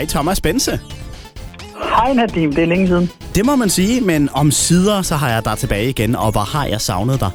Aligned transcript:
Hej 0.00 0.06
Thomas 0.06 0.40
Bense. 0.40 0.80
Hej 1.96 2.12
Nadim, 2.12 2.54
det 2.54 2.62
er 2.62 2.66
længe 2.66 2.86
siden. 2.86 3.10
Det 3.34 3.46
må 3.46 3.56
man 3.56 3.68
sige, 3.68 4.00
men 4.00 4.28
om 4.32 4.50
sider, 4.50 5.02
så 5.02 5.14
har 5.16 5.30
jeg 5.30 5.44
dig 5.44 5.58
tilbage 5.58 5.88
igen, 5.88 6.16
og 6.16 6.30
hvor 6.32 6.40
har 6.40 6.64
jeg 6.66 6.80
savnet 6.80 7.20
dig? 7.20 7.30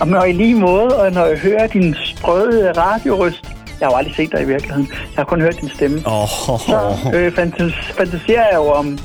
Og 0.00 0.08
når 0.08 0.24
i 0.24 0.32
lige 0.32 0.54
måde, 0.54 0.96
og 1.00 1.12
når 1.12 1.24
jeg 1.26 1.38
hører 1.38 1.66
din 1.66 1.94
sprøde 2.04 2.72
radiorøst, 2.72 3.40
jeg 3.80 3.86
har 3.88 3.92
jo 3.92 3.96
aldrig 3.96 4.14
set 4.16 4.32
dig 4.32 4.42
i 4.42 4.44
virkeligheden. 4.44 4.88
Jeg 4.90 4.98
har 5.16 5.24
kun 5.24 5.40
hørt 5.40 5.60
din 5.60 5.70
stemme. 5.74 6.02
Oh, 6.06 6.28
Så 6.28 6.96
øh, 7.14 7.32
fantas- 7.32 7.92
fantaserer 7.96 8.46
jeg 8.50 8.54
jo 8.54 8.70
om, 8.72 8.98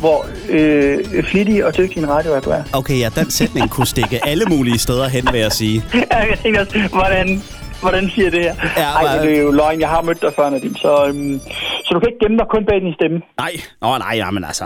hvor 0.00 0.26
øh, 0.48 1.24
flittig 1.24 1.64
og 1.66 1.76
dygtig 1.76 1.98
en 1.98 2.08
radio 2.08 2.40
du 2.40 2.50
er. 2.50 2.62
Okay, 2.72 2.98
ja, 3.00 3.08
den 3.14 3.30
sætning 3.30 3.70
kunne 3.70 3.86
stikke 3.86 4.26
alle 4.26 4.44
mulige 4.44 4.78
steder 4.78 5.08
hen, 5.08 5.28
vil 5.32 5.40
jeg 5.40 5.52
sige. 5.52 5.84
jeg 6.10 6.38
tænker 6.42 6.60
også, 6.60 6.78
hvordan, 6.92 7.42
hvordan 7.82 8.04
siger 8.14 8.30
det 8.30 8.40
her? 8.46 8.54
Ja, 8.82 8.88
Ej, 8.98 9.02
hvad- 9.16 9.26
det 9.28 9.38
er 9.38 9.42
jo 9.42 9.50
løgn. 9.60 9.80
Jeg 9.84 9.88
har 9.94 10.02
mødt 10.02 10.20
dig 10.22 10.32
før, 10.38 10.50
Nadim. 10.50 10.74
Så, 10.84 10.92
øhm, 11.08 11.38
så 11.84 11.88
du 11.94 11.98
kan 12.00 12.08
ikke 12.12 12.22
gemme 12.24 12.38
dig 12.38 12.46
kun 12.54 12.64
bag 12.68 12.80
din 12.80 12.94
stemme. 12.98 13.18
Nej, 13.44 13.52
Nå, 13.82 13.88
nej, 14.06 14.18
nej, 14.24 14.30
men 14.30 14.44
altså... 14.44 14.64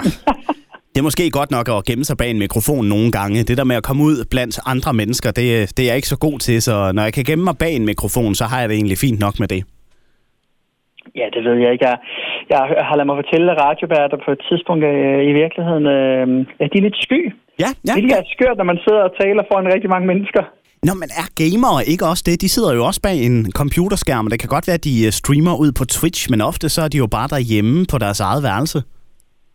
Det 0.93 0.99
er 0.99 1.03
måske 1.11 1.31
godt 1.41 1.51
nok 1.57 1.67
at 1.69 1.85
gemme 1.89 2.05
sig 2.05 2.17
bag 2.17 2.31
en 2.31 2.39
mikrofon 2.47 2.85
nogle 2.95 3.09
gange. 3.19 3.39
Det 3.49 3.57
der 3.61 3.65
med 3.71 3.77
at 3.81 3.83
komme 3.89 4.03
ud 4.09 4.17
blandt 4.31 4.55
andre 4.73 4.93
mennesker, 5.01 5.29
det, 5.39 5.47
det 5.77 5.83
er 5.83 5.89
jeg 5.91 5.97
ikke 6.01 6.09
så 6.15 6.19
god 6.27 6.39
til. 6.47 6.57
Så 6.63 6.75
når 6.97 7.03
jeg 7.03 7.13
kan 7.13 7.25
gemme 7.31 7.45
mig 7.49 7.57
bag 7.63 7.73
en 7.81 7.87
mikrofon, 7.93 8.35
så 8.41 8.45
har 8.51 8.59
jeg 8.61 8.69
det 8.69 8.75
egentlig 8.77 8.99
fint 9.07 9.21
nok 9.27 9.35
med 9.43 9.49
det. 9.55 9.63
Ja, 11.21 11.27
det 11.35 11.41
ved 11.47 11.57
jeg 11.65 11.71
ikke. 11.75 11.85
Jeg, 11.91 11.97
jeg 12.53 12.59
har 12.89 12.95
ladet 12.97 13.07
mig 13.11 13.17
fortælle, 13.23 13.47
at 13.53 13.59
radioværter 13.65 14.19
på 14.27 14.31
et 14.37 14.41
tidspunkt 14.49 14.83
øh, 14.93 15.21
i 15.31 15.33
virkeligheden, 15.43 15.85
øh, 15.97 16.27
ja, 16.61 16.65
de 16.73 16.77
er 16.81 16.85
lidt 16.89 16.99
sky. 17.07 17.21
Ja, 17.63 17.71
ja. 17.89 17.93
Det 17.97 18.13
er 18.21 18.25
skørt, 18.35 18.57
når 18.61 18.69
man 18.73 18.79
sidder 18.85 19.03
og 19.09 19.13
taler 19.23 19.43
foran 19.51 19.73
rigtig 19.75 19.91
mange 19.95 20.07
mennesker. 20.13 20.45
Nå, 20.89 20.93
men 21.03 21.11
er 21.23 21.29
gamere 21.41 21.81
ikke 21.93 22.05
også 22.13 22.25
det? 22.29 22.43
De 22.45 22.55
sidder 22.55 22.73
jo 22.79 22.83
også 22.89 23.01
bag 23.07 23.17
en 23.29 23.39
computerskærm, 23.61 24.27
og 24.27 24.31
det 24.33 24.41
kan 24.41 24.55
godt 24.55 24.67
være, 24.69 24.81
at 24.81 24.89
de 24.91 24.97
øh, 25.07 25.13
streamer 25.21 25.55
ud 25.65 25.71
på 25.79 25.85
Twitch, 25.97 26.23
men 26.33 26.41
ofte 26.51 26.67
så 26.75 26.81
er 26.87 26.91
de 26.93 27.03
jo 27.05 27.09
bare 27.17 27.33
derhjemme 27.35 27.77
på 27.93 27.97
deres 28.05 28.21
eget 28.29 28.43
værelse. 28.49 28.79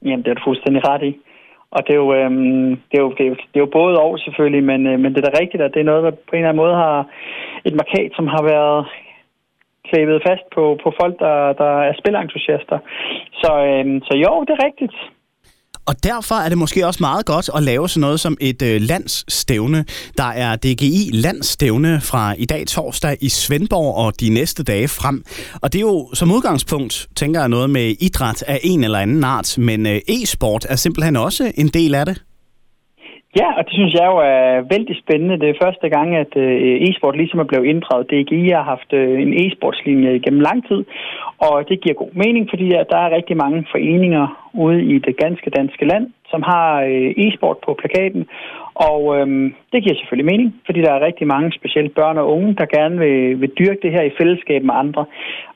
Jamen, 0.08 0.24
det 0.24 0.30
er 0.32 0.38
du 0.38 0.48
fuldstændig 0.50 0.82
ret 0.92 1.04
i. 1.10 1.12
Og 1.76 1.80
det 1.86 1.92
er 1.94 2.02
jo, 2.04 2.10
øhm, 2.20 2.70
det 2.90 2.96
er 3.00 3.04
jo, 3.06 3.10
det 3.18 3.24
er 3.26 3.30
jo, 3.32 3.38
det 3.52 3.58
er 3.58 3.66
jo 3.66 3.78
både 3.80 3.96
og 4.06 4.14
selvfølgelig, 4.26 4.64
men, 4.72 4.82
øh, 4.90 4.96
men 5.02 5.10
det 5.12 5.20
er 5.20 5.30
da 5.30 5.40
rigtigt, 5.42 5.64
at 5.64 5.74
det 5.74 5.82
er 5.82 5.90
noget, 5.92 6.04
der 6.06 6.12
på 6.12 6.34
en 6.34 6.40
eller 6.40 6.50
anden 6.50 6.64
måde 6.64 6.76
har 6.86 6.98
et 7.68 7.76
markat, 7.82 8.12
som 8.18 8.28
har 8.36 8.44
været 8.54 8.80
klæbet 9.90 10.26
fast 10.28 10.46
på, 10.56 10.64
på 10.84 10.90
folk, 11.00 11.16
der, 11.26 11.36
der 11.62 11.72
er 11.88 11.94
spilentusiaster. 12.00 12.78
Så, 13.42 13.52
øhm, 13.72 13.98
så 14.08 14.14
jo, 14.26 14.32
det 14.48 14.54
er 14.56 14.66
rigtigt. 14.68 14.96
Og 15.88 16.04
derfor 16.04 16.36
er 16.36 16.50
det 16.50 16.58
måske 16.58 16.88
også 16.88 16.98
meget 17.00 17.26
godt 17.26 17.50
at 17.56 17.64
lave 17.64 17.90
sådan 17.90 18.02
noget 18.02 18.20
som 18.20 18.38
et 18.42 18.62
øh, 18.62 18.82
landsstævne. 18.82 19.86
Der 20.18 20.24
er 20.24 20.56
DGI 20.56 21.10
landsstævne 21.14 22.02
fra 22.02 22.36
i 22.38 22.46
dag 22.46 22.68
torsdag 22.68 23.18
i 23.22 23.30
Svendborg 23.30 23.96
og 23.96 24.20
de 24.20 24.30
næste 24.30 24.64
dage 24.64 24.88
frem. 24.88 25.24
Og 25.62 25.74
det 25.74 25.80
er 25.80 25.82
jo 25.82 26.10
som 26.14 26.32
udgangspunkt, 26.32 27.08
tænker 27.16 27.40
jeg, 27.40 27.50
noget 27.50 27.70
med 27.70 27.96
idræt 28.00 28.44
af 28.48 28.60
en 28.64 28.84
eller 28.84 29.00
anden 29.00 29.24
art, 29.24 29.58
men 29.58 29.86
øh, 29.86 30.02
e-sport 30.08 30.66
er 30.70 30.76
simpelthen 30.76 31.16
også 31.16 31.52
en 31.56 31.68
del 31.68 31.96
af 31.96 32.06
det. 32.06 32.22
Ja, 33.40 33.48
og 33.58 33.62
det 33.66 33.74
synes 33.74 33.94
jeg 33.94 34.06
jo 34.12 34.18
er 34.18 34.62
vældig 34.74 34.96
spændende. 35.04 35.40
Det 35.42 35.50
er 35.50 35.64
første 35.64 35.88
gang, 35.96 36.10
at 36.24 36.32
øh, 36.36 36.82
e-sport 36.88 37.18
ligesom 37.18 37.40
er 37.40 37.50
blevet 37.52 37.66
inddraget. 37.66 38.10
DGI 38.12 38.50
har 38.50 38.66
haft 38.74 38.90
øh, 38.94 39.22
en 39.24 39.34
e-sportslinje 39.44 40.12
igennem 40.20 40.42
lang 40.50 40.60
tid, 40.68 40.82
og 41.48 41.56
det 41.70 41.82
giver 41.82 42.02
god 42.04 42.14
mening, 42.24 42.44
fordi 42.50 42.66
der 42.92 43.00
er 43.06 43.16
rigtig 43.18 43.38
mange 43.38 43.66
foreninger 43.72 44.26
ude 44.54 44.80
i 44.94 45.00
det 45.00 45.18
ganske 45.24 45.50
danske 45.50 45.86
land, 45.86 46.06
som 46.32 46.42
har 46.42 46.82
øh, 46.82 47.10
e-sport 47.24 47.58
på 47.66 47.72
plakaten. 47.82 48.24
Og 48.90 49.02
øhm, 49.18 49.54
det 49.72 49.84
giver 49.84 49.96
selvfølgelig 49.96 50.32
mening, 50.32 50.50
fordi 50.66 50.80
der 50.82 50.94
er 50.94 51.06
rigtig 51.08 51.28
mange, 51.28 51.52
specielt 51.60 51.96
børn 51.96 52.18
og 52.18 52.30
unge, 52.36 52.56
der 52.60 52.76
gerne 52.78 52.98
vil, 53.00 53.42
vil 53.42 53.52
dyrke 53.60 53.82
det 53.84 53.92
her 53.92 54.04
i 54.04 54.16
fællesskab 54.20 54.64
med 54.64 54.76
andre. 54.84 55.06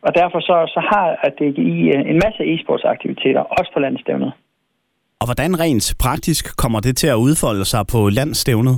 Og 0.02 0.16
derfor 0.16 0.40
så, 0.40 0.56
så 0.76 0.80
har 0.92 1.06
DGI 1.40 1.78
en 2.12 2.20
masse 2.26 2.42
e-sportsaktiviteter, 2.54 3.42
også 3.60 3.72
på 3.74 3.80
landstævnet. 3.80 4.34
Og 5.22 5.26
hvordan 5.28 5.60
rent 5.64 5.86
praktisk 6.06 6.44
kommer 6.62 6.80
det 6.80 6.94
til 6.98 7.08
at 7.08 7.22
udfolde 7.26 7.66
sig 7.66 7.84
på 7.94 8.00
landstævnet? 8.20 8.78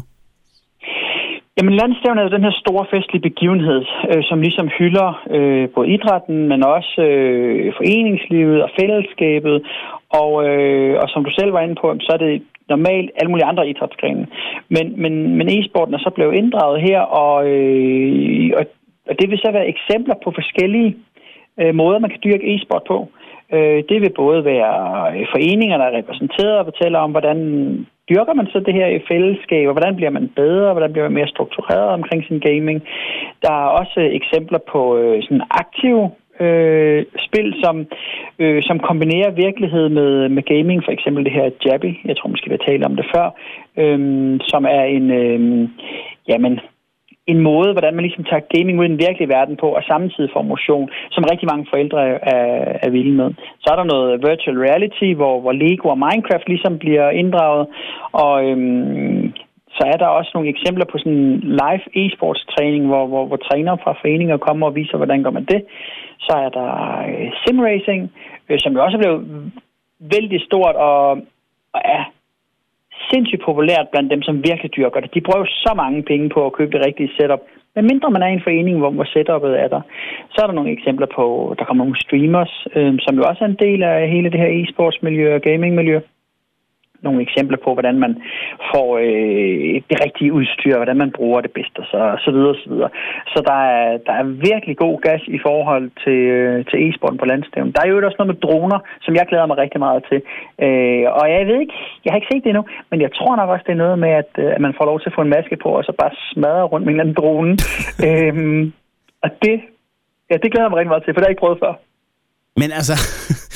Jamen, 1.57 1.75
landstævnet 1.81 2.21
er 2.23 2.35
den 2.37 2.47
her 2.47 2.55
store 2.63 2.85
festlige 2.93 3.27
begivenhed, 3.29 3.81
øh, 4.11 4.23
som 4.29 4.41
ligesom 4.41 4.67
hylder 4.77 5.09
øh, 5.35 5.69
både 5.75 5.87
idrætten, 5.95 6.37
men 6.51 6.59
også 6.75 7.01
øh, 7.01 7.73
foreningslivet 7.79 8.63
og 8.65 8.69
fællesskabet. 8.79 9.55
Og, 10.21 10.31
øh, 10.47 10.93
og 11.01 11.07
som 11.09 11.23
du 11.25 11.31
selv 11.39 11.53
var 11.53 11.61
inde 11.61 11.77
på, 11.81 11.87
så 12.05 12.11
er 12.13 12.21
det 12.25 12.43
normalt 12.69 13.09
alle 13.17 13.31
mulige 13.31 13.49
andre 13.51 13.69
idrætsgrene. 13.69 14.27
Men, 14.75 14.85
men, 15.01 15.13
men 15.37 15.47
e-sporten 15.57 15.93
er 15.93 16.03
så 16.03 16.11
blevet 16.15 16.35
inddraget 16.35 16.81
her, 16.87 16.99
og, 16.99 17.35
øh, 17.47 18.51
og, 18.59 18.65
og 19.09 19.13
det 19.19 19.29
vil 19.29 19.39
så 19.43 19.49
være 19.51 19.71
eksempler 19.73 20.15
på 20.23 20.29
forskellige 20.39 20.95
øh, 21.61 21.75
måder, 21.75 21.99
man 21.99 22.09
kan 22.09 22.23
dyrke 22.23 22.47
e-sport 22.53 22.83
på. 22.87 22.97
Øh, 23.01 23.23
Øh, 23.53 23.83
det 23.89 24.01
vil 24.01 24.13
både 24.23 24.45
være 24.45 24.75
øh, 25.15 25.25
foreninger, 25.33 25.77
der 25.77 25.85
er 25.85 25.97
repræsenteret 25.97 26.57
og 26.59 26.65
fortæller 26.65 26.99
om, 26.99 27.11
hvordan 27.11 27.39
dyrker 28.09 28.33
man 28.33 28.47
så 28.47 28.59
det 28.59 28.73
her 28.73 28.87
i 28.87 29.05
fællesskab, 29.11 29.67
og 29.67 29.73
hvordan 29.73 29.95
bliver 29.95 30.09
man 30.09 30.31
bedre, 30.35 30.71
hvordan 30.71 30.91
bliver 30.91 31.05
man 31.07 31.17
mere 31.17 31.33
struktureret 31.35 31.89
omkring 31.89 32.23
sin 32.25 32.39
gaming. 32.39 32.83
Der 33.41 33.51
er 33.51 33.67
også 33.79 33.99
øh, 33.99 34.15
eksempler 34.19 34.59
på 34.71 34.97
øh, 34.97 35.23
sådan 35.23 35.43
aktive 35.49 36.11
øh, 36.39 37.05
spil, 37.27 37.53
som, 37.63 37.85
øh, 38.39 38.63
som 38.63 38.79
kombinerer 38.79 39.31
virkelighed 39.31 39.89
med, 39.89 40.29
med 40.29 40.43
gaming. 40.43 40.83
For 40.83 40.91
eksempel 40.91 41.25
det 41.25 41.33
her 41.33 41.49
Jabby, 41.65 41.91
jeg 42.05 42.17
tror 42.17 42.29
måske, 42.29 42.49
vi 42.49 42.57
har 42.59 42.71
talt 42.71 42.85
om 42.85 42.95
det 42.95 43.05
før, 43.15 43.27
øh, 43.77 43.99
som 44.41 44.65
er 44.65 44.83
en, 44.83 45.11
øh, 45.11 45.69
jamen, 46.27 46.59
en 47.27 47.39
måde, 47.39 47.71
hvordan 47.71 47.95
man 47.95 48.05
ligesom 48.05 48.23
tager 48.23 48.49
gaming 48.55 48.79
ud 48.79 48.85
i 48.85 48.93
den 48.93 49.03
virkelige 49.05 49.33
verden 49.37 49.55
på, 49.57 49.67
og 49.77 49.83
samtidig 49.83 50.29
får 50.33 50.41
motion, 50.41 50.89
som 51.11 51.27
rigtig 51.31 51.47
mange 51.51 51.67
forældre 51.69 51.99
er, 52.35 52.77
er 52.85 52.89
vilde 52.89 53.15
med. 53.21 53.29
Så 53.61 53.67
er 53.71 53.75
der 53.77 53.91
noget 53.93 54.21
virtual 54.29 54.57
reality, 54.67 55.09
hvor, 55.19 55.41
hvor 55.41 55.51
Lego 55.51 55.87
og 55.89 55.97
Minecraft 55.97 56.47
ligesom 56.47 56.79
bliver 56.79 57.09
inddraget, 57.09 57.67
og 58.11 58.33
øhm, 58.45 59.33
så 59.77 59.83
er 59.93 59.97
der 59.97 60.07
også 60.07 60.31
nogle 60.33 60.49
eksempler 60.49 60.85
på 60.91 60.97
sådan 60.97 61.39
live 61.61 61.85
e-sports 62.01 62.43
træning, 62.53 62.87
hvor, 62.87 63.07
hvor, 63.07 63.25
hvor 63.25 63.37
trænere 63.37 63.77
fra 63.83 63.93
foreninger 64.01 64.37
kommer 64.37 64.67
og 64.67 64.75
viser, 64.75 64.97
hvordan 64.97 65.23
gør 65.23 65.29
man 65.29 65.45
det. 65.45 65.61
Så 66.19 66.33
er 66.45 66.49
der 66.49 66.69
øh, 67.09 67.31
simracing, 67.43 68.11
øh, 68.49 68.59
som 68.59 68.73
jo 68.73 68.83
også 68.83 68.97
er 68.97 69.01
blevet 69.01 69.51
vældig 69.99 70.41
stort 70.41 70.75
og, 70.75 71.09
og 71.73 71.81
er 71.85 72.03
sindssygt 73.13 73.45
populært 73.45 73.87
blandt 73.91 74.11
dem, 74.11 74.21
som 74.21 74.43
virkelig 74.49 74.71
dyrker 74.77 74.99
det. 74.99 75.13
De 75.13 75.25
bruger 75.27 75.45
så 75.45 75.71
mange 75.81 76.03
penge 76.03 76.29
på 76.29 76.45
at 76.45 76.53
købe 76.57 76.71
det 76.71 76.85
rigtige 76.85 77.13
setup. 77.17 77.43
Men 77.75 77.87
mindre 77.91 78.11
man 78.11 78.23
er 78.23 78.27
i 78.27 78.33
en 78.33 78.47
forening, 78.47 78.77
hvor, 78.79 78.91
hvor 78.97 79.03
setupet 79.03 79.53
er 79.63 79.67
der. 79.67 79.81
Så 80.33 80.37
er 80.41 80.47
der 80.47 80.57
nogle 80.57 80.71
eksempler 80.71 81.07
på, 81.15 81.55
der 81.59 81.65
kommer 81.65 81.83
nogle 81.83 82.01
streamers, 82.05 82.53
øh, 82.75 82.93
som 83.05 83.15
jo 83.17 83.23
også 83.29 83.43
er 83.43 83.49
en 83.49 83.63
del 83.65 83.83
af 83.83 84.09
hele 84.09 84.29
det 84.31 84.39
her 84.39 84.51
e-sportsmiljø 84.59 85.35
og 85.35 85.41
gamingmiljø 85.41 85.99
nogle 87.03 87.21
eksempler 87.27 87.57
på, 87.65 87.69
hvordan 87.73 87.97
man 88.05 88.13
får 88.71 88.87
øh, 89.07 89.73
det 89.89 89.97
rigtige 90.05 90.33
udstyr, 90.37 90.75
hvordan 90.75 90.97
man 91.03 91.11
bruger 91.17 91.41
det 91.41 91.51
bedst, 91.57 91.75
og 91.81 91.85
så, 91.91 91.99
så 92.25 92.31
videre, 92.35 92.55
så 92.63 92.67
videre. 92.73 92.89
Så 93.33 93.39
der 93.49 93.59
er, 93.77 93.87
der 94.07 94.13
er 94.21 94.25
virkelig 94.49 94.75
god 94.85 94.95
gas 95.07 95.23
i 95.37 95.39
forhold 95.47 95.85
til, 96.03 96.19
øh, 96.37 96.65
til 96.69 96.77
e-sporten 96.85 97.19
på 97.21 97.25
landstævnen. 97.31 97.73
Der 97.75 97.81
er 97.81 97.89
jo 97.89 97.97
også 98.05 98.19
noget 98.19 98.33
med 98.33 98.41
droner, 98.45 98.79
som 99.05 99.13
jeg 99.15 99.25
glæder 99.29 99.47
mig 99.49 99.57
rigtig 99.57 99.79
meget 99.87 100.01
til. 100.09 100.19
Øh, 100.65 101.05
og 101.19 101.25
jeg 101.33 101.47
ved 101.49 101.57
ikke, 101.63 101.77
jeg 102.03 102.09
har 102.11 102.17
ikke 102.19 102.31
set 102.31 102.43
det 102.43 102.49
endnu, 102.49 102.65
men 102.91 103.01
jeg 103.05 103.11
tror 103.17 103.35
nok 103.35 103.49
også, 103.49 103.65
det 103.67 103.73
er 103.75 103.83
noget 103.85 103.99
med, 104.05 104.11
at, 104.21 104.31
øh, 104.43 104.49
at 104.55 104.61
man 104.65 104.73
får 104.77 104.85
lov 104.85 104.97
til 104.99 105.09
at 105.09 105.15
få 105.17 105.21
en 105.21 105.35
maske 105.37 105.55
på, 105.63 105.69
og 105.79 105.83
så 105.83 105.91
bare 106.01 106.13
smadre 106.31 106.69
rundt 106.71 106.85
med 106.85 106.93
en 106.93 106.99
eller 106.99 107.05
anden 107.05 107.19
drone. 107.21 107.51
øh, 108.07 108.33
og 109.23 109.29
det, 109.43 109.55
ja, 110.29 110.35
det 110.43 110.51
glæder 110.51 110.65
jeg 110.65 110.71
mig 110.71 110.79
rigtig 110.79 110.93
meget 110.93 111.03
til, 111.03 111.13
for 111.13 111.19
det 111.19 111.25
har 111.25 111.31
jeg 111.31 111.35
ikke 111.35 111.45
prøvet 111.45 111.63
før. 111.65 111.73
Men 112.61 112.69
altså, 112.79 112.95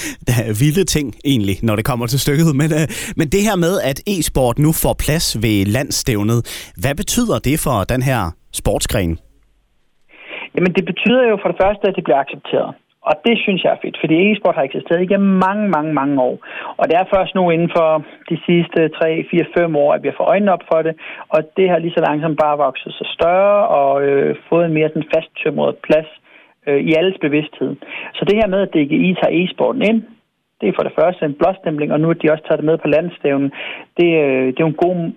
vilde 0.62 0.84
ting 0.96 1.08
egentlig, 1.26 1.56
når 1.64 1.76
det 1.76 1.86
kommer 1.86 2.06
til 2.08 2.20
stykket. 2.20 2.56
Men, 2.62 2.70
øh, 2.80 2.86
men 3.20 3.28
det 3.34 3.42
her 3.48 3.56
med, 3.66 3.74
at 3.90 3.98
e-sport 4.14 4.60
nu 4.66 4.72
får 4.84 4.96
plads 5.06 5.28
ved 5.44 5.66
landstævnet, 5.78 6.40
hvad 6.82 6.96
betyder 7.02 7.38
det 7.40 7.58
for 7.66 7.78
den 7.94 8.02
her 8.10 8.22
sportsgren? 8.60 9.14
Jamen, 10.56 10.72
det 10.78 10.86
betyder 10.92 11.24
jo 11.32 11.36
for 11.42 11.50
det 11.52 11.58
første, 11.64 11.84
at 11.88 11.96
det 11.98 12.04
bliver 12.04 12.20
accepteret. 12.26 12.72
Og 13.10 13.16
det 13.26 13.36
synes 13.44 13.64
jeg 13.64 13.72
er 13.74 13.82
fedt, 13.84 13.98
fordi 14.04 14.16
e-sport 14.28 14.56
har 14.56 14.66
eksisteret 14.70 15.02
igennem 15.02 15.32
mange, 15.46 15.66
mange, 15.76 15.92
mange 15.94 16.16
år. 16.30 16.36
Og 16.80 16.84
det 16.90 16.96
er 16.98 17.12
først 17.16 17.36
nu 17.36 17.44
inden 17.50 17.72
for 17.78 17.90
de 18.30 18.38
sidste 18.48 18.80
3, 18.90 19.26
4, 19.32 19.46
5 19.58 19.76
år, 19.76 19.94
at 19.94 20.04
vi 20.04 20.08
har 20.08 20.18
fået 20.18 20.32
øjnene 20.34 20.54
op 20.56 20.66
for 20.72 20.82
det. 20.82 20.94
Og 21.34 21.40
det 21.58 21.70
har 21.70 21.78
lige 21.80 21.96
så 21.98 22.02
langsomt 22.08 22.38
bare 22.44 22.58
vokset 22.58 22.94
sig 22.94 23.08
større 23.18 23.68
og 23.80 23.94
øh, 24.08 24.36
fået 24.50 24.66
en 24.66 24.74
mere 24.74 24.90
sådan 24.90 25.12
fasttømret 25.14 25.76
plads 25.88 26.10
øh, 26.16 26.27
Øh, 26.68 26.80
i 26.90 26.94
alles 26.94 27.18
bevidsthed. 27.22 27.76
Så 28.14 28.26
det 28.26 28.36
her 28.36 28.48
med, 28.48 28.62
at 28.62 28.74
DGI 28.74 29.14
tager 29.14 29.38
e-sporten 29.40 29.82
ind, 29.90 30.04
det 30.62 30.70
er 30.70 30.74
for 30.76 30.84
det 30.84 30.98
første 31.00 31.26
en 31.26 31.40
blåstempling, 31.40 31.94
og 31.94 32.00
nu 32.00 32.10
at 32.10 32.22
de 32.22 32.32
også 32.32 32.44
tager 32.44 32.60
det 32.60 32.66
med 32.66 32.78
på 32.78 32.88
landstævnen, 32.88 33.52
det, 33.98 34.10
øh, 34.24 34.48
det 34.54 34.60
er 34.60 34.66
jo 34.68 34.74
en 34.76 34.84
god 34.86 35.12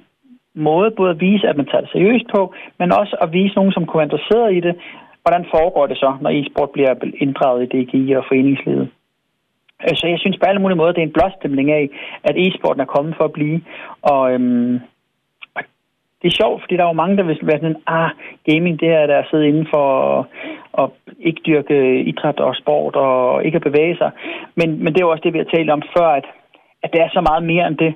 måde 0.55 0.91
både 0.91 1.11
at 1.11 1.21
vise, 1.21 1.49
at 1.49 1.57
man 1.57 1.67
tager 1.67 1.81
det 1.81 1.91
seriøst 1.91 2.27
på, 2.35 2.55
men 2.79 2.93
også 2.93 3.17
at 3.23 3.33
vise 3.33 3.55
nogen, 3.55 3.73
som 3.73 3.87
kunne 3.87 3.99
være 3.99 4.11
interesseret 4.11 4.55
i 4.55 4.61
det, 4.61 4.75
hvordan 5.23 5.45
foregår 5.55 5.87
det 5.87 5.97
så, 5.97 6.11
når 6.21 6.31
e-sport 6.31 6.71
bliver 6.71 6.95
inddraget 7.25 7.63
i 7.63 7.71
DGI 7.73 8.13
og 8.13 8.25
foreningslivet. 8.29 8.89
Øh, 9.85 9.97
så 9.97 10.07
jeg 10.07 10.19
synes 10.19 10.39
på 10.39 10.47
alle 10.47 10.63
mulige 10.63 10.81
måder, 10.81 10.93
det 10.93 11.03
er 11.03 11.07
en 11.11 11.19
blåstemning 11.19 11.71
af, 11.71 11.85
at 12.25 12.35
e-sporten 12.45 12.81
er 12.81 12.95
kommet 12.95 13.15
for 13.17 13.25
at 13.25 13.33
blive. 13.33 13.61
Og, 14.03 14.33
øhm, 14.33 14.81
det 16.23 16.29
er 16.29 16.41
sjovt, 16.43 16.63
fordi 16.63 16.77
der 16.77 16.83
er 16.83 16.93
jo 16.93 17.03
mange, 17.03 17.17
der 17.17 17.23
vil 17.23 17.39
være 17.43 17.59
sådan, 17.59 17.83
ah, 17.87 18.11
gaming, 18.49 18.81
det 18.81 18.89
er 18.89 19.07
der 19.07 19.19
at 19.19 19.29
sidde 19.31 19.49
inden 19.49 19.67
for 19.75 19.87
at 20.79 20.91
ikke 21.21 21.41
dyrke 21.47 22.01
idræt 22.01 22.41
og 22.41 22.55
sport 22.57 22.97
og 22.97 23.45
ikke 23.45 23.57
at 23.57 23.63
bevæge 23.63 23.97
sig. 23.97 24.11
Men, 24.55 24.69
men 24.83 24.93
det 24.93 25.01
er 25.01 25.07
jo 25.07 25.11
også 25.11 25.25
det, 25.25 25.33
vi 25.33 25.39
har 25.39 25.57
talt 25.57 25.71
om 25.71 25.83
før, 25.97 26.09
at, 26.09 26.27
at 26.83 26.93
det 26.93 27.01
er 27.01 27.09
så 27.13 27.21
meget 27.21 27.43
mere 27.43 27.67
end 27.67 27.77
det. 27.77 27.95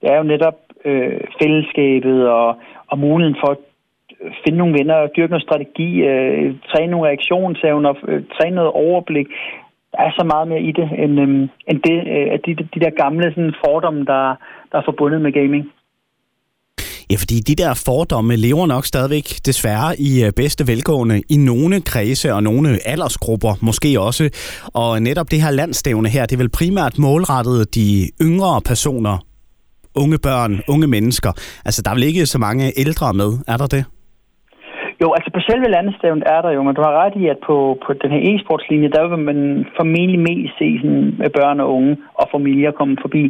Det 0.00 0.10
er 0.10 0.16
jo 0.16 0.22
netop 0.22 0.58
øh, 0.84 1.20
fællesskabet 1.42 2.28
og, 2.28 2.56
og 2.86 2.98
muligheden 2.98 3.40
for 3.40 3.50
at 3.50 3.58
øh, 4.20 4.32
finde 4.44 4.58
nogle 4.58 4.78
venner, 4.78 5.06
dyrke 5.06 5.30
noget 5.30 5.48
strategi, 5.48 6.00
øh, 6.00 6.54
træne 6.70 6.90
nogle 6.90 7.08
reaktionsevner, 7.08 7.94
øh, 8.08 8.22
træne 8.36 8.56
noget 8.56 8.70
overblik. 8.70 9.26
Der 9.92 9.98
er 9.98 10.10
så 10.18 10.24
meget 10.32 10.48
mere 10.48 10.62
i 10.62 10.72
det, 10.72 10.90
end, 10.98 11.20
øh, 11.20 11.28
end 11.68 11.78
det, 11.88 11.98
øh, 12.14 12.38
de, 12.46 12.54
de 12.74 12.80
der 12.84 12.90
gamle 13.02 13.32
sådan, 13.34 13.54
fordomme, 13.64 14.04
der, 14.04 14.34
der 14.72 14.78
er 14.78 14.82
forbundet 14.84 15.20
med 15.20 15.32
gaming. 15.32 15.72
Ja, 17.12 17.16
fordi 17.16 17.40
de 17.40 17.54
der 17.54 17.74
fordomme 17.74 18.36
lever 18.36 18.66
nok 18.66 18.86
stadigvæk 18.86 19.40
desværre 19.46 20.00
i 20.00 20.24
øh, 20.24 20.32
bedste 20.32 20.66
velgående 20.66 21.22
i 21.28 21.36
nogle 21.36 21.80
kredse 21.80 22.34
og 22.34 22.42
nogle 22.42 22.86
aldersgrupper 22.88 23.54
måske 23.60 24.00
også. 24.00 24.30
Og 24.66 25.02
netop 25.02 25.30
det 25.30 25.42
her 25.42 25.50
landstævne 25.50 26.08
her, 26.08 26.26
det 26.26 26.36
er 26.36 26.38
vel 26.38 26.48
primært 26.48 26.98
målrettet 26.98 27.74
de 27.74 28.10
yngre 28.22 28.60
personer, 28.60 29.18
unge 29.94 30.18
børn, 30.18 30.60
unge 30.68 30.86
mennesker. 30.86 31.32
Altså, 31.64 31.82
der 31.82 31.90
er 31.90 31.94
vel 31.94 32.02
ikke 32.02 32.26
så 32.26 32.38
mange 32.38 32.72
ældre 32.78 33.14
med, 33.14 33.38
er 33.46 33.56
der 33.56 33.66
det? 33.66 33.84
Jo, 35.02 35.08
altså 35.16 35.30
på 35.34 35.40
selve 35.48 35.68
landestævnet 35.76 36.24
er 36.26 36.40
der 36.42 36.50
jo, 36.50 36.62
men 36.62 36.74
du 36.74 36.82
har 36.86 36.94
ret 37.02 37.16
i, 37.22 37.24
at 37.34 37.38
på, 37.46 37.56
på 37.84 37.92
den 37.92 38.10
her 38.14 38.22
e-sportslinje, 38.30 38.94
der 38.96 39.08
vil 39.08 39.18
man 39.18 39.66
formentlig 39.78 40.20
mest 40.28 40.54
se 40.58 40.68
sådan, 40.80 41.14
med 41.18 41.30
børn 41.38 41.60
og 41.60 41.68
unge 41.76 41.96
og 42.14 42.26
familier 42.34 42.70
komme 42.70 42.96
forbi 43.00 43.24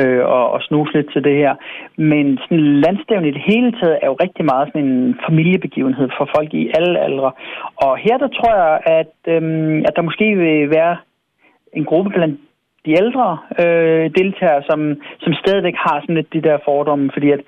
øh, 0.00 0.24
og, 0.36 0.44
og 0.54 0.60
snuse 0.62 0.92
lidt 0.92 1.12
til 1.12 1.24
det 1.24 1.36
her. 1.42 1.54
Men 1.96 2.38
sådan 2.42 2.80
landstævnet 2.84 3.28
i 3.28 3.36
det 3.36 3.44
hele 3.52 3.70
taget 3.72 3.98
er 4.02 4.06
jo 4.06 4.16
rigtig 4.24 4.44
meget 4.44 4.68
sådan 4.68 4.86
en 4.86 5.18
familiebegivenhed 5.28 6.08
for 6.18 6.28
folk 6.36 6.54
i 6.54 6.70
alle 6.78 6.98
aldre. 7.06 7.30
Og 7.84 7.92
her 8.04 8.16
der 8.18 8.28
tror 8.28 8.52
jeg, 8.62 8.74
at, 9.00 9.16
øh, 9.34 9.82
at 9.88 9.92
der 9.96 10.08
måske 10.08 10.26
vil 10.42 10.70
være 10.70 10.96
en 11.72 11.84
gruppe 11.84 12.10
blandt 12.10 12.40
de 12.86 12.92
ældre 13.02 13.38
øh, 13.62 14.04
deltagere, 14.18 14.62
som, 14.70 14.80
som 15.24 15.32
stadigvæk 15.42 15.76
har 15.86 15.96
sådan 16.00 16.14
lidt 16.14 16.32
de 16.32 16.46
der 16.48 16.58
fordomme, 16.64 17.10
fordi 17.14 17.30
at 17.30 17.40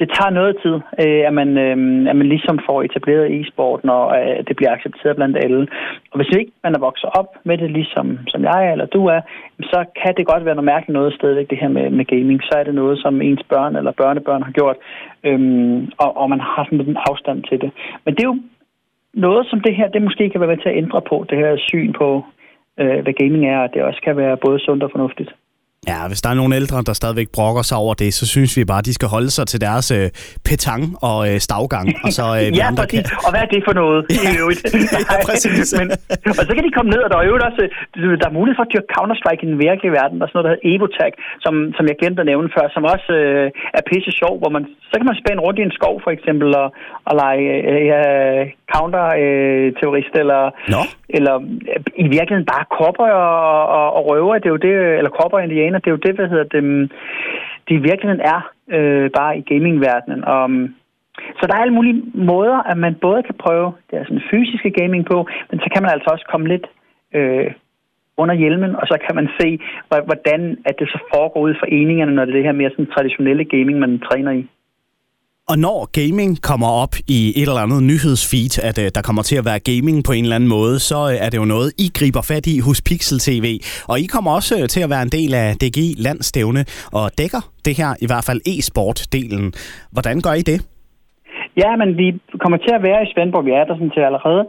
det 0.00 0.08
tager 0.16 0.30
noget 0.30 0.56
tid, 0.62 0.76
øh, 1.02 1.22
at, 1.28 1.34
man, 1.40 1.48
øh, 1.58 1.76
at 2.10 2.16
man 2.16 2.28
ligesom 2.28 2.58
får 2.66 2.82
etableret 2.82 3.32
e-sport, 3.36 3.84
når 3.84 4.02
øh, 4.18 4.38
det 4.48 4.56
bliver 4.56 4.72
accepteret 4.72 5.16
blandt 5.16 5.36
alle. 5.44 5.68
Og 6.10 6.16
hvis 6.16 6.36
ikke 6.38 6.52
man 6.64 6.74
er 6.74 6.78
vokset 6.78 7.10
op 7.18 7.30
med 7.44 7.58
det, 7.58 7.70
ligesom 7.70 8.18
som 8.28 8.44
jeg 8.44 8.72
eller 8.72 8.86
du 8.86 9.06
er, 9.06 9.20
så 9.62 9.84
kan 10.02 10.14
det 10.16 10.26
godt 10.26 10.44
være 10.44 10.54
noget 10.54 10.72
mærkeligt 10.72 10.98
noget 10.98 11.14
stadigvæk, 11.14 11.50
det 11.50 11.58
her 11.58 11.68
med, 11.68 11.90
med 11.90 12.04
gaming. 12.04 12.40
Så 12.42 12.52
er 12.58 12.64
det 12.64 12.74
noget, 12.74 12.98
som 12.98 13.22
ens 13.22 13.42
børn 13.48 13.76
eller 13.76 13.92
børnebørn 13.92 14.42
har 14.42 14.52
gjort, 14.52 14.76
øh, 15.24 15.40
og, 15.98 16.16
og 16.16 16.30
man 16.30 16.40
har 16.40 16.64
sådan 16.64 16.80
en 16.80 17.04
afstand 17.10 17.42
til 17.48 17.60
det. 17.60 17.70
Men 18.04 18.14
det 18.14 18.22
er 18.22 18.32
jo 18.32 18.38
noget, 19.14 19.46
som 19.50 19.60
det 19.60 19.76
her, 19.76 19.88
det 19.88 20.02
måske 20.02 20.30
kan 20.30 20.40
være 20.40 20.52
med 20.54 20.62
til 20.62 20.68
at 20.68 20.76
ændre 20.76 21.00
på, 21.10 21.26
det 21.30 21.38
her 21.38 21.56
syn 21.56 21.92
på, 21.92 22.24
øh, 22.80 22.98
hvad 23.02 23.12
gaming 23.12 23.46
er, 23.46 23.58
og 23.58 23.74
det 23.74 23.82
også 23.82 24.00
kan 24.04 24.16
være 24.16 24.36
både 24.36 24.58
sundt 24.60 24.82
og 24.82 24.90
fornuftigt. 24.90 25.30
Ja, 25.86 26.00
hvis 26.10 26.20
der 26.24 26.30
er 26.30 26.38
nogle 26.40 26.56
ældre, 26.60 26.76
der 26.88 26.94
stadigvæk 27.02 27.28
brokker 27.36 27.62
sig 27.70 27.78
over 27.84 27.94
det, 28.02 28.10
så 28.20 28.24
synes 28.34 28.50
vi 28.58 28.64
bare, 28.64 28.82
at 28.82 28.88
de 28.90 28.94
skal 28.98 29.08
holde 29.16 29.30
sig 29.36 29.46
til 29.52 29.60
deres 29.66 29.86
øh, 29.98 30.06
petang 30.48 30.82
og 31.08 31.18
øh, 31.28 31.36
stavgang. 31.46 31.86
Og, 32.04 32.10
så, 32.18 32.24
øh, 32.38 32.46
ja, 32.58 32.64
andre 32.70 32.86
kan... 32.90 33.04
og 33.26 33.30
hvad 33.32 33.42
er 33.46 33.50
det 33.54 33.62
for 33.68 33.74
noget? 33.82 34.00
Ja, 34.24 34.30
ja 35.12 35.16
præcis. 35.28 35.68
Men, 35.78 35.86
og 36.38 36.44
så 36.48 36.52
kan 36.56 36.64
de 36.66 36.72
komme 36.76 36.90
ned, 36.94 37.00
og 37.06 37.10
der 37.10 37.18
er 37.18 37.26
jo 37.30 37.34
også, 37.48 37.62
øh, 37.96 38.18
der 38.20 38.26
er 38.28 38.36
mulighed 38.38 38.56
for 38.58 38.66
at 38.66 38.72
dyrke 38.74 38.92
Counter-Strike 38.96 39.42
i 39.46 39.50
den 39.52 39.60
virkelige 39.66 39.96
verden. 39.98 40.14
Der 40.18 40.24
er 40.24 40.30
sådan 40.30 40.36
noget, 40.38 40.48
der 40.48 40.52
hedder 40.54 40.70
Evotag, 40.72 41.12
som, 41.44 41.54
som 41.76 41.84
jeg 41.90 41.96
glemte 42.00 42.20
at 42.22 42.30
nævne 42.32 42.48
før, 42.56 42.66
som 42.74 42.82
også 42.94 43.10
øh, 43.22 43.46
er 43.78 43.82
pisse 43.90 44.12
sjov, 44.20 44.34
hvor 44.40 44.50
man, 44.56 44.62
så 44.90 44.94
kan 44.98 45.08
man 45.10 45.20
spænde 45.22 45.40
rundt 45.46 45.58
i 45.60 45.66
en 45.68 45.78
skov 45.78 45.94
for 46.04 46.12
eksempel, 46.16 46.48
og, 46.62 46.68
og 47.08 47.12
lege 47.22 47.46
øh, 47.72 48.42
counter-terrorist, 48.74 50.14
øh, 50.14 50.20
eller, 50.22 50.40
no. 50.74 50.80
eller 51.08 51.34
i 52.04 52.06
virkeligheden 52.16 52.50
bare 52.54 52.64
kopper 52.78 53.08
og, 53.24 53.66
og, 53.76 53.86
og 53.96 54.02
røver, 54.10 54.34
det 54.34 54.46
er 54.46 54.56
jo 54.56 54.64
det, 54.68 54.74
eller 54.98 55.10
kopper 55.20 55.38
indianer, 55.38 55.78
det 55.78 55.86
er 55.86 55.96
jo 55.96 56.04
det, 56.06 56.14
hvad 56.14 56.28
hedder 56.28 56.48
det, 56.54 56.64
mm, 56.64 56.88
det 57.66 57.74
i 57.80 57.86
virkeligheden 57.90 58.24
er 58.34 58.40
øh, 58.76 59.10
bare 59.10 59.38
i 59.38 59.42
gamingverdenen. 59.50 60.24
Og, 60.24 60.50
mm, 60.50 60.74
så 61.38 61.42
der 61.46 61.54
er 61.54 61.62
alle 61.62 61.78
mulige 61.78 62.02
måder, 62.14 62.58
at 62.70 62.78
man 62.78 62.94
både 62.94 63.22
kan 63.22 63.34
prøve 63.44 63.72
det 63.90 63.98
er 63.98 64.04
sådan 64.04 64.28
fysiske 64.30 64.70
gaming 64.70 65.04
på, 65.06 65.26
men 65.50 65.60
så 65.60 65.68
kan 65.72 65.82
man 65.82 65.92
altså 65.94 66.08
også 66.12 66.26
komme 66.32 66.48
lidt 66.48 66.66
øh, 67.14 67.50
under 68.16 68.34
hjelmen, 68.34 68.76
og 68.76 68.86
så 68.86 68.96
kan 69.06 69.14
man 69.16 69.28
se, 69.40 69.48
hvordan 70.08 70.58
at 70.64 70.74
det 70.78 70.88
så 70.88 70.98
foregår 71.14 71.40
ud 71.40 71.54
i 71.54 71.60
foreningerne, 71.62 72.14
når 72.14 72.24
det 72.24 72.32
er 72.32 72.38
det 72.38 72.44
her 72.44 72.60
mere 72.60 72.70
sådan 72.70 72.92
traditionelle 72.94 73.44
gaming, 73.44 73.78
man 73.78 74.02
træner 74.10 74.32
i. 74.32 74.42
Og 75.50 75.56
når 75.66 75.78
gaming 75.98 76.32
kommer 76.50 76.70
op 76.82 76.94
i 77.18 77.20
et 77.40 77.48
eller 77.48 77.64
andet 77.66 77.82
nyhedsfeed, 77.90 78.54
at 78.68 78.76
uh, 78.82 78.86
der 78.96 79.02
kommer 79.08 79.22
til 79.30 79.36
at 79.40 79.44
være 79.50 79.60
gaming 79.70 79.98
på 80.08 80.12
en 80.12 80.24
eller 80.24 80.38
anden 80.38 80.52
måde, 80.58 80.76
så 80.90 80.98
uh, 81.08 81.24
er 81.24 81.28
det 81.32 81.38
jo 81.42 81.48
noget, 81.54 81.68
I 81.84 81.86
griber 81.98 82.22
fat 82.30 82.46
i 82.54 82.56
hos 82.66 82.78
Pixel 82.88 83.18
TV. 83.26 83.46
Og 83.90 83.96
I 84.04 84.06
kommer 84.14 84.30
også 84.38 84.52
uh, 84.60 84.66
til 84.74 84.82
at 84.84 84.90
være 84.94 85.04
en 85.08 85.14
del 85.18 85.30
af 85.42 85.48
DGI 85.62 85.88
Landstævne 86.06 86.62
og 86.98 87.04
dækker 87.20 87.42
det 87.66 87.74
her, 87.80 87.90
i 88.04 88.06
hvert 88.10 88.24
fald 88.28 88.40
e-sport-delen. 88.52 89.44
Hvordan 89.94 90.16
gør 90.26 90.34
I 90.42 90.44
det? 90.50 90.58
Ja, 91.62 91.70
men 91.80 91.88
vi 92.00 92.06
kommer 92.42 92.58
til 92.66 92.72
at 92.78 92.82
være 92.88 93.00
i 93.04 93.10
Svendborg, 93.12 93.44
vi 93.48 93.52
er 93.60 93.64
der 93.68 93.74
sådan 93.74 93.94
til 93.96 94.04
allerede 94.08 94.42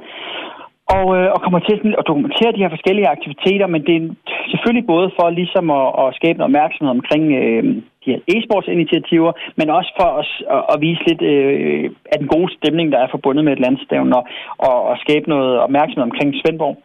og, 0.97 1.05
øh, 1.17 1.27
og 1.35 1.39
kommer 1.43 1.59
til 1.59 1.75
sådan, 1.77 1.99
at 2.01 2.09
dokumentere 2.11 2.51
de 2.55 2.63
her 2.63 2.75
forskellige 2.75 3.11
aktiviteter, 3.15 3.67
men 3.73 3.81
det 3.87 3.95
er 3.97 4.07
selvfølgelig 4.51 4.85
både 4.93 5.07
for 5.17 5.27
ligesom 5.39 5.65
at, 5.79 5.87
at 6.01 6.15
skabe 6.19 6.37
noget 6.37 6.49
opmærksomhed 6.51 6.91
omkring 6.97 7.23
øh, 7.41 7.63
de 8.05 8.11
her 8.13 8.21
e-sportsinitiativer, 8.33 9.31
men 9.59 9.67
også 9.77 9.91
for 9.99 10.09
os 10.21 10.31
at, 10.55 10.63
at 10.73 10.81
vise 10.85 11.03
lidt 11.09 11.21
øh, 11.33 11.83
af 12.13 12.17
den 12.21 12.27
gode 12.35 12.49
stemning, 12.57 12.87
der 12.93 12.99
er 13.01 13.13
forbundet 13.15 13.43
med 13.45 13.53
et 13.53 13.63
landstævn, 13.65 14.13
og, 14.19 14.23
og, 14.67 14.77
og 14.89 14.95
skabe 15.05 15.29
noget 15.29 15.59
opmærksomhed 15.65 16.09
omkring 16.09 16.29
Svendborg. 16.39 16.77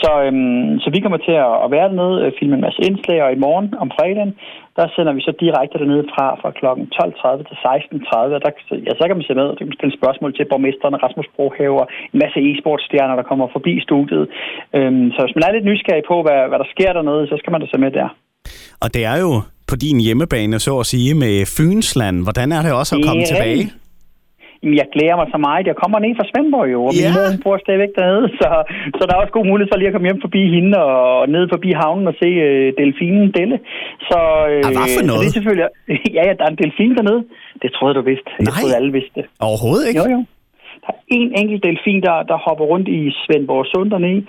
Så, 0.00 0.10
øhm, 0.24 0.70
så 0.82 0.88
vi 0.94 1.00
kommer 1.00 1.20
til 1.26 1.36
at 1.64 1.70
være 1.74 1.88
dernede, 1.90 2.16
øh, 2.24 2.32
filme 2.38 2.54
en 2.56 2.66
masse 2.66 2.80
indslag, 2.88 3.18
og 3.22 3.32
i 3.32 3.42
morgen 3.46 3.68
om 3.82 3.90
fredagen, 3.98 4.32
der 4.76 4.86
sender 4.96 5.12
vi 5.16 5.20
så 5.28 5.32
direkte 5.44 5.78
dernede 5.82 6.04
fra, 6.14 6.26
fra 6.40 6.50
kl. 6.58 6.66
12.30 6.66 7.48
til 7.48 7.56
16.30, 7.66 8.36
og 8.36 8.40
der, 8.44 8.50
ja, 8.86 8.92
så 8.98 9.04
kan 9.06 9.16
man 9.16 9.26
se 9.28 9.34
med, 9.40 9.46
og 9.50 9.56
kan 9.58 9.66
man 9.68 9.78
stille 9.78 9.98
spørgsmål 10.00 10.30
til 10.34 10.50
borgmesteren 10.50 11.02
Rasmus 11.04 11.28
Brohave, 11.36 11.76
og 11.82 11.86
en 12.12 12.18
masse 12.24 12.38
e-sportstjerner, 12.48 13.16
der 13.16 13.28
kommer 13.30 13.46
forbi 13.56 13.74
studiet. 13.88 14.24
Øhm, 14.76 15.06
så 15.14 15.18
hvis 15.24 15.36
man 15.36 15.44
er 15.46 15.52
lidt 15.52 15.68
nysgerrig 15.70 16.04
på, 16.12 16.16
hvad, 16.26 16.40
hvad 16.48 16.58
der 16.62 16.68
sker 16.74 16.90
dernede, 16.92 17.22
så 17.30 17.36
skal 17.40 17.52
man 17.52 17.60
da 17.60 17.66
se 17.66 17.78
med 17.84 17.90
der. 17.98 18.08
Og 18.84 18.88
det 18.94 19.04
er 19.12 19.18
jo 19.24 19.30
på 19.70 19.74
din 19.84 19.98
hjemmebane, 20.06 20.58
så 20.66 20.72
at 20.82 20.86
sige, 20.86 21.14
med 21.14 21.34
Fynsland. 21.56 22.16
Hvordan 22.26 22.48
er 22.56 22.62
det 22.62 22.72
også 22.80 22.92
at 22.96 23.02
komme 23.08 23.24
tilbage? 23.32 23.64
Jamen, 24.60 24.76
jeg 24.82 24.88
glæder 24.94 25.16
mig 25.20 25.28
så 25.34 25.38
meget. 25.46 25.62
Jeg 25.70 25.76
kommer 25.82 25.98
ned 25.98 26.12
fra 26.18 26.28
Svendborg 26.30 26.68
jo, 26.74 26.80
og 26.88 26.92
min 26.98 27.04
yeah. 27.04 27.16
mor 27.16 27.28
bor 27.44 27.56
stadigvæk 27.64 27.92
dernede, 27.98 28.26
så, 28.40 28.48
så 28.96 29.02
der 29.06 29.12
er 29.14 29.20
også 29.22 29.34
god 29.38 29.46
mulighed 29.50 29.68
for 29.70 29.78
lige 29.78 29.90
at 29.90 29.94
komme 29.96 30.08
hjem 30.10 30.20
forbi 30.26 30.42
hende 30.56 30.76
og 30.90 31.28
ned 31.34 31.44
forbi 31.54 31.70
havnen 31.82 32.06
og 32.10 32.16
se 32.22 32.28
øh, 32.46 32.66
delfinen 32.80 33.26
Delle. 33.36 33.56
Så, 34.08 34.18
øh, 34.52 34.66
ah, 34.66 34.72
hvad 34.76 34.88
for 34.98 35.04
noget? 35.10 35.22
det 35.22 35.30
er 35.32 35.36
selvfølgelig, 35.38 35.66
ja, 36.16 36.22
ja, 36.28 36.32
der 36.38 36.44
er 36.46 36.52
en 36.54 36.60
delfin 36.64 36.92
dernede. 36.98 37.20
Det 37.62 37.70
troede 37.76 37.94
du 37.98 38.02
vidste. 38.10 38.28
Nej. 38.30 38.42
Jeg 38.46 38.52
troede, 38.60 38.76
alle 38.78 38.92
vidste 38.98 39.14
det. 39.18 39.24
Overhovedet 39.48 39.84
ikke? 39.90 40.00
Jo, 40.00 40.06
jo. 40.16 40.20
Der 40.82 40.90
er 40.94 40.98
en 41.18 41.30
enkelt 41.40 41.60
delfin, 41.68 42.00
der, 42.08 42.16
der 42.30 42.36
hopper 42.46 42.66
rundt 42.72 42.88
i 42.98 43.00
Svendborg 43.22 43.64
Sund 43.72 43.88
dernede, 43.94 44.22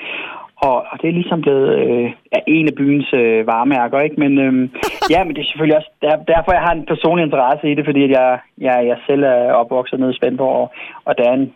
og, 0.66 0.78
og 0.92 0.96
det 1.02 1.08
er 1.08 1.20
ligesom 1.20 1.42
blevet 1.42 1.68
øh, 1.80 2.12
en 2.48 2.68
af 2.68 2.76
byens 2.76 3.10
øh, 3.14 3.48
varemærker, 3.48 4.00
ikke? 4.00 4.20
Men 4.24 4.32
øh, 4.46 4.54
ja, 5.14 5.24
men 5.24 5.36
det 5.36 5.42
er 5.42 5.50
selvfølgelig 5.50 5.78
også 5.78 5.92
der, 6.02 6.16
derfor, 6.34 6.52
jeg 6.54 6.66
har 6.68 6.74
en 6.76 6.86
personlig 6.86 7.24
interesse 7.24 7.72
i 7.72 7.76
det, 7.76 7.86
fordi 7.86 8.04
at 8.04 8.10
jeg, 8.10 8.40
jeg, 8.58 8.78
jeg 8.88 8.98
selv 9.08 9.24
er 9.24 9.54
opvokset 9.62 10.00
nede 10.00 10.12
i 10.12 10.18
Svendborg, 10.18 10.56
og, 10.62 10.72
og 11.06 11.18
der 11.18 11.24
er 11.30 11.34
en, 11.34 11.54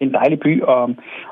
en 0.00 0.14
dejlig 0.14 0.40
by, 0.40 0.62
og, 0.62 0.82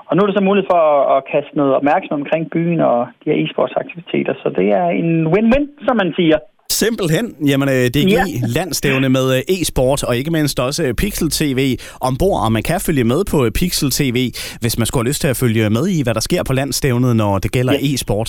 og 0.06 0.12
nu 0.16 0.22
er 0.22 0.26
der 0.26 0.38
så 0.38 0.44
mulighed 0.44 0.68
for 0.72 0.80
at, 0.92 1.16
at 1.16 1.24
kaste 1.32 1.56
noget 1.56 1.74
opmærksomhed 1.74 2.20
omkring 2.22 2.50
byen 2.50 2.80
og 2.80 3.06
de 3.24 3.30
her 3.30 3.38
e-sportsaktiviteter, 3.42 4.34
så 4.42 4.48
det 4.58 4.68
er 4.68 4.86
en 4.88 5.26
win-win, 5.26 5.66
som 5.86 5.96
man 5.96 6.12
siger. 6.18 6.38
Simpelthen. 6.80 7.26
Jamen, 7.50 7.68
øh, 7.68 7.74
det 7.74 7.96
er 7.96 8.08
ja. 8.08 8.24
landstævne 8.58 9.08
med 9.08 9.26
øh, 9.36 9.54
e-sport, 9.54 10.00
og 10.08 10.16
ikke 10.16 10.30
mindst 10.30 10.60
også 10.60 10.82
øh, 10.86 10.94
Pixel 10.94 11.30
TV 11.30 11.60
ombord, 12.00 12.38
og 12.44 12.52
man 12.52 12.62
kan 12.62 12.80
følge 12.86 13.04
med 13.04 13.20
på 13.32 13.38
Pixel 13.60 13.90
TV, 13.90 14.18
hvis 14.62 14.78
man 14.78 14.86
skulle 14.86 15.02
have 15.02 15.10
lyst 15.10 15.20
til 15.20 15.28
at 15.28 15.36
følge 15.36 15.70
med 15.70 15.84
i, 15.96 16.02
hvad 16.02 16.14
der 16.14 16.20
sker 16.28 16.42
på 16.48 16.52
landstævnet, 16.52 17.16
når 17.16 17.38
det 17.38 17.52
gælder 17.52 17.72
ja. 17.72 17.94
e-sport. 17.94 18.28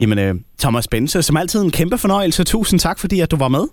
Jamen, 0.00 0.44
Thomas 0.62 0.88
Bense, 0.88 1.22
som 1.22 1.36
altid 1.36 1.60
en 1.62 1.70
kæmpe 1.70 1.98
fornøjelse. 1.98 2.44
Tusind 2.44 2.80
tak, 2.80 2.98
fordi 2.98 3.20
at 3.20 3.30
du 3.30 3.36
var 3.36 3.48
med. 3.48 3.64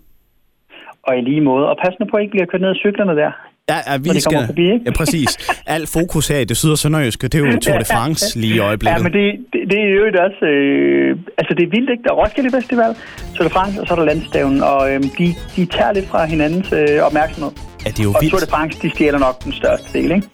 Og 1.07 1.17
i 1.17 1.21
lige 1.21 1.41
måde. 1.41 1.65
Og 1.71 1.75
pas 1.83 1.95
nu 1.99 2.05
på, 2.11 2.17
at 2.17 2.21
I 2.21 2.23
ikke 2.23 2.31
bliver 2.31 2.45
kørt 2.51 2.61
ned 2.61 2.69
af 2.69 2.79
cyklerne 2.85 3.15
der. 3.21 3.31
Ja, 3.69 3.91
ja 3.91 3.97
vi 3.97 4.19
skal... 4.19 4.45
Forbi, 4.45 4.63
ikke? 4.63 4.85
Ja, 4.85 4.91
præcis. 4.91 5.29
Alt 5.67 5.89
fokus 5.89 6.27
her 6.27 6.39
i 6.39 6.45
det 6.45 6.57
syd- 6.57 6.71
og 6.71 6.77
sønderjyske, 6.77 7.27
det 7.27 7.35
er 7.35 7.45
jo 7.45 7.59
Tour 7.59 7.77
de 7.77 7.85
France 7.85 8.25
lige 8.41 8.55
i 8.55 8.59
øjeblikket. 8.59 8.97
Ja, 8.97 9.03
men 9.03 9.13
det, 9.13 9.27
det, 9.53 9.61
det 9.71 9.79
er 9.79 9.89
jo 9.95 10.03
også... 10.27 10.45
Øh, 10.45 11.17
altså, 11.37 11.53
det 11.57 11.63
er 11.67 11.71
vildt, 11.75 11.89
ikke? 11.89 12.03
Der 12.03 12.11
er 12.13 12.17
Roskilde 12.21 12.51
Festival, 12.57 12.95
Tour 13.35 13.47
de 13.47 13.53
France, 13.53 13.81
og 13.81 13.87
så 13.87 13.93
er 13.93 13.97
der 13.97 14.05
Landstævnen, 14.05 14.63
og 14.63 14.93
øh, 14.93 15.03
de, 15.03 15.27
de 15.55 15.65
tager 15.65 15.93
lidt 15.93 16.07
fra 16.07 16.25
hinandens 16.25 16.71
øh, 16.71 17.01
opmærksomhed. 17.07 17.51
Ja, 17.85 17.89
det 17.89 17.99
er 17.99 18.03
jo 18.03 18.09
og 18.09 18.21
vildt. 18.21 18.31
Tour 18.31 18.39
de 18.39 18.49
France, 18.53 18.79
de 18.81 18.89
stjæler 18.89 19.19
nok 19.19 19.43
den 19.43 19.53
største 19.53 19.87
del, 19.93 20.11
ikke? 20.11 20.27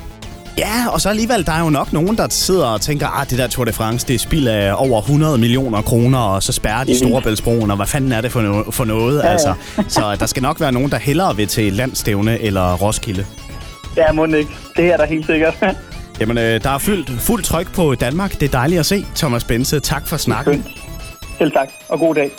Ja, 0.58 0.90
og 0.90 1.02
så 1.02 1.10
alligevel, 1.10 1.46
der 1.46 1.52
er 1.52 1.60
jo 1.64 1.70
nok 1.70 1.94
nogen, 1.94 2.18
der 2.18 2.28
sidder 2.30 2.66
og 2.66 2.82
tænker, 2.82 3.22
at 3.22 3.30
det 3.30 3.38
der 3.38 3.48
Tour 3.48 3.66
de 3.66 3.74
France, 3.74 4.08
det 4.08 4.14
er 4.14 4.20
spild 4.20 4.48
af 4.48 4.74
over 4.78 5.02
100 5.02 5.38
millioner 5.38 5.82
kroner, 5.82 6.20
og 6.20 6.44
så 6.44 6.52
spærrer 6.52 6.84
de 6.84 6.98
Storebæltsbroen, 6.98 7.72
og 7.72 7.78
hvad 7.78 7.86
fanden 7.86 8.12
er 8.12 8.22
det 8.22 8.32
for, 8.32 8.42
no- 8.42 8.72
for 8.72 8.86
noget? 8.86 9.20
Ja, 9.20 9.26
ja. 9.26 9.32
Altså, 9.32 9.54
så 9.88 10.16
der 10.20 10.26
skal 10.26 10.44
nok 10.44 10.60
være 10.60 10.72
nogen, 10.72 10.92
der 10.92 10.98
hellere 10.98 11.36
vil 11.36 11.48
til 11.48 11.74
Landstævne 11.74 12.42
eller 12.42 12.74
Roskilde. 12.76 13.26
Ja, 13.98 14.12
må 14.12 14.26
ikke. 14.26 14.52
Det 14.78 14.86
er 14.86 14.98
der 14.98 15.06
helt 15.06 15.26
sikkert. 15.26 15.56
Jamen, 16.20 16.38
øh, 16.38 16.64
der 16.64 16.70
er 16.70 16.78
fyldt 16.78 17.22
fuld 17.22 17.44
tryk 17.44 17.74
på 17.74 17.96
Danmark. 17.96 18.34
Det 18.40 18.44
er 18.44 18.52
dejligt 18.52 18.80
at 18.80 18.86
se. 18.86 19.06
Thomas 19.16 19.44
Bense, 19.44 19.80
tak 19.80 20.08
for 20.08 20.18
snakken. 20.18 20.66
Selv 21.38 21.52
tak, 21.52 21.70
og 21.90 22.00
god 22.00 22.16
dag. 22.16 22.32